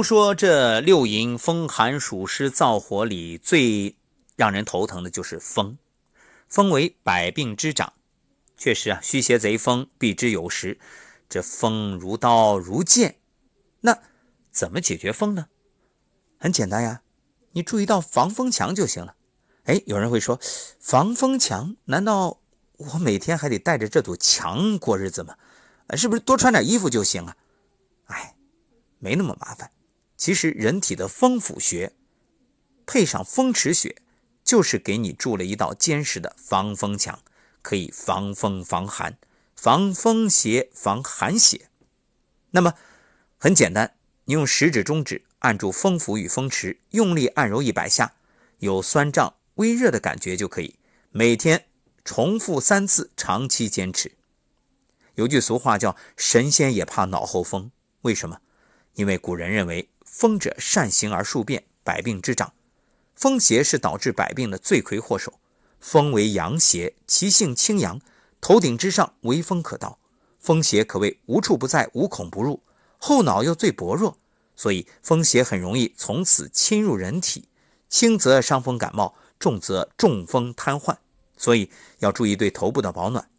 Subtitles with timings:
[0.00, 3.98] 都说这六淫风寒暑湿燥火里最
[4.34, 5.76] 让人头疼的就是风，
[6.48, 7.92] 风为百病之长。
[8.56, 10.80] 确实啊，虚邪贼风避之有时，
[11.28, 13.16] 这风如刀如剑。
[13.82, 13.98] 那
[14.50, 15.48] 怎么解决风呢？
[16.38, 17.02] 很简单呀，
[17.52, 19.16] 你注意到防风墙就行了。
[19.64, 20.40] 哎，有人会说，
[20.80, 21.76] 防风墙？
[21.84, 22.40] 难道
[22.78, 25.36] 我每天还得带着这堵墙过日子吗？
[25.94, 27.36] 是不是多穿点衣服就行啊？
[28.06, 28.34] 哎，
[28.98, 29.70] 没那么麻烦。
[30.20, 31.94] 其实人体的风府穴
[32.84, 33.96] 配上风池穴，
[34.44, 37.20] 就是给你筑了一道坚实的防风墙。
[37.62, 39.18] 可以防风防寒，
[39.54, 41.68] 防风邪防寒邪。
[42.50, 42.74] 那么
[43.38, 43.94] 很简单，
[44.24, 48.14] 你用食指、中指按住风府与风池，用力按揉一百下，
[48.58, 50.78] 有酸胀、微热的感觉就可以。
[51.10, 51.66] 每天
[52.02, 54.12] 重复三次，长期坚持。
[55.16, 57.70] 有句俗话叫“神仙也怕脑后风”，
[58.02, 58.40] 为什么？
[58.94, 62.52] 因为古人认为风者善行而数变，百病之长，
[63.14, 65.38] 风邪是导致百病的罪魁祸首。
[65.78, 68.00] 风为阳邪，其性清阳，
[68.40, 69.98] 头顶之上微风可到，
[70.38, 72.60] 风邪可谓无处不在，无孔不入。
[72.98, 74.18] 后脑又最薄弱，
[74.56, 77.48] 所以风邪很容易从此侵入人体，
[77.88, 80.96] 轻则伤风感冒，重则中风瘫痪。
[81.36, 83.30] 所以要注意对头部的保暖。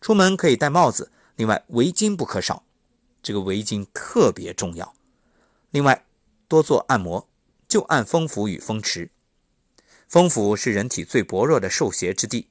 [0.00, 2.62] 出门可以戴帽子，另外围巾不可少，
[3.20, 4.94] 这个围巾特别重要。
[5.74, 6.06] 另外
[6.46, 7.28] 多做按摩，
[7.66, 9.10] 就按风府与风池。
[10.06, 12.46] 风府是人体最薄弱的受邪之地，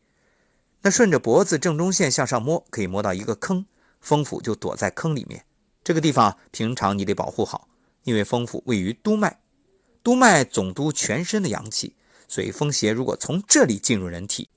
[0.81, 3.65] 那顺着脖子正中线向上摸，可以摸到一个坑，
[4.01, 5.45] 风府就躲在坑里面。
[5.85, 7.69] 这个地方平常你得保护好，
[8.03, 9.39] 因为风府位于督脉，
[10.03, 11.95] 督脉总督全身的阳气，
[12.27, 14.49] 所以风邪如果从这里进入人体，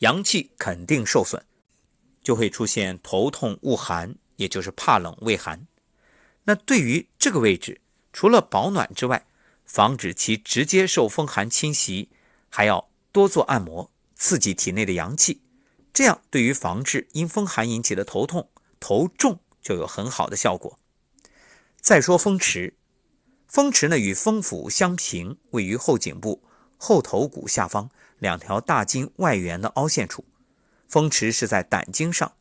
[0.00, 1.42] 阳气肯定受损，
[2.22, 5.66] 就会出现头痛恶寒，也就是怕冷畏寒。
[6.44, 7.80] 那对于这个位置，
[8.12, 9.26] 除了保暖之外，
[9.64, 12.10] 防止其直接受风寒侵袭。
[12.52, 15.40] 还要多做按摩，刺激体内的阳气，
[15.92, 20.76] 这样对于防治因风寒引起的头痛、头重就有很好的效果。
[21.80, 22.74] 再说风池，
[23.46, 26.42] 风池呢与风府相平，位于后颈部
[26.76, 30.24] 后头骨下方两条大筋外缘的凹陷处。
[30.88, 32.32] 风池是在胆经上，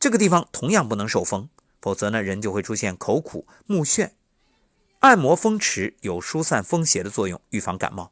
[0.00, 1.48] 这个地方同样不能受风，
[1.80, 4.10] 否则呢人就会出现口苦、目眩。
[5.06, 8.10] 按摩风池有疏散风邪的作用，预防感冒。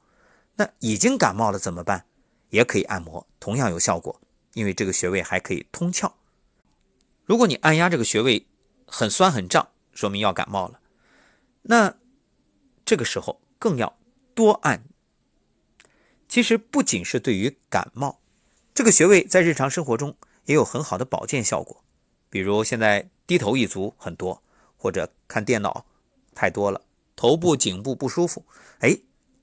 [0.55, 2.07] 那已经感冒了怎么办？
[2.51, 4.21] 也可以按摩，同样有效果，
[4.53, 6.13] 因为这个穴位还可以通窍。
[7.25, 8.47] 如果你按压这个穴位
[8.87, 10.79] 很酸很胀，说明要感冒了。
[11.63, 11.97] 那
[12.85, 13.99] 这个时候更要
[14.33, 14.85] 多按。
[16.29, 18.21] 其实不仅是对于感冒，
[18.73, 21.83] 这个穴位在日常生活中也有很好的保健效果。
[22.31, 24.41] 比如现在低头一族很多，
[24.77, 25.85] 或者看电脑
[26.35, 26.83] 太多了，
[27.15, 28.45] 头部、颈部不舒服，
[28.81, 28.99] 哎。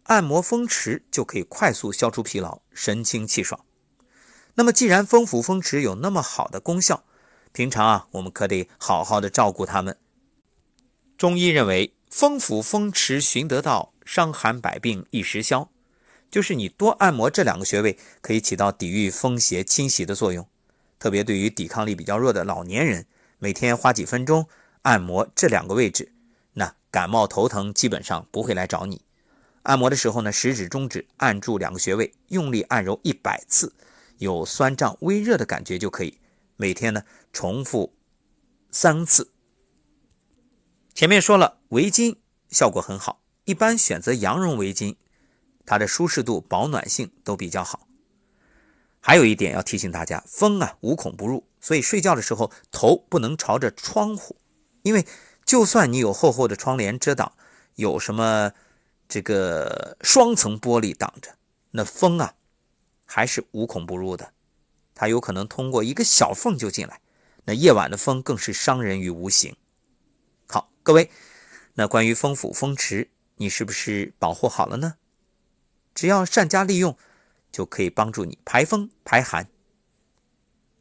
[0.06, 3.64] 按摩风池就可以快速消除疲劳，神清气爽。
[4.56, 7.06] 那么，既然风府风池有那么好的功效，
[7.54, 9.96] 平常啊，我们可得好好的照顾它们。
[11.18, 15.70] 中医认为，风府风池寻得道，伤寒百病一时消，
[16.30, 20.46] 就是你多按摩这两个穴位，可以起到抵御风邪侵袭的作用。
[21.00, 23.06] 特别对于抵抗力比较弱的老年人，
[23.38, 24.50] 每天花几分钟
[24.82, 26.12] 按摩这两个位置，
[26.92, 29.02] 感冒头疼基本上不会来找你。
[29.64, 33.74] 按摩的时候呢，食指、中指按住两个穴位，用力按揉一百次，
[34.18, 36.20] 有酸胀、微热的感觉就可以。
[36.58, 37.96] 每天呢重复
[38.70, 39.32] 三次。
[40.94, 42.18] 前面说了，围巾
[42.50, 44.96] 效果很好，一般选择羊绒围巾，
[45.66, 47.88] 它的舒适度、保暖性都比较好。
[49.00, 54.36] 还有一点要提醒大家，风啊无孔不入，所以睡觉的时候头不能朝着窗户，
[54.84, 55.06] 因为
[55.52, 57.34] 就算你有厚厚的窗帘遮挡，
[57.76, 58.54] 有什么。
[59.10, 61.36] 这个双层玻璃挡着，
[61.72, 62.36] 那风啊，
[63.06, 64.32] 还是无孔不入的，
[64.96, 67.02] 它有可能通过一个小缝就进来。
[67.44, 69.54] 那夜晚的风更是伤人于无形。
[70.48, 71.12] 好，各位，
[71.74, 74.96] 那关于风府风池，你是不是保护好了呢？
[75.94, 76.98] 只要善加利用，
[77.52, 79.51] 就可以帮助你排风排寒。